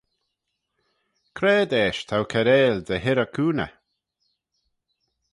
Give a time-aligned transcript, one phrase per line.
[1.35, 3.73] C'raad eisht t'ou kiarail dy hirrey cooney?